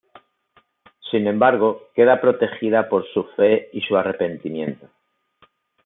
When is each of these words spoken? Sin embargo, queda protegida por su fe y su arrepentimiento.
Sin 1.11 1.27
embargo, 1.27 1.89
queda 1.93 2.19
protegida 2.19 2.89
por 2.89 3.05
su 3.13 3.23
fe 3.37 3.69
y 3.71 3.81
su 3.81 3.95
arrepentimiento. 3.95 4.89